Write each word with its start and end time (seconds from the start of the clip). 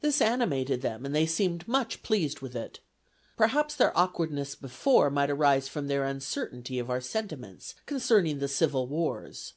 "This 0.00 0.20
animated 0.20 0.82
them, 0.82 1.06
and 1.06 1.14
they 1.14 1.26
seemed 1.26 1.68
much 1.68 2.02
pleased 2.02 2.40
with 2.40 2.56
it. 2.56 2.80
Perhaps 3.36 3.76
their 3.76 3.96
awkwardness 3.96 4.56
before 4.56 5.10
might 5.10 5.30
arise 5.30 5.68
from 5.68 5.86
their 5.86 6.02
uncertainty 6.02 6.80
of 6.80 6.90
our 6.90 7.00
sentiments 7.00 7.76
concerning 7.86 8.40
the 8.40 8.48
civil 8.48 8.88
wars." 8.88 9.52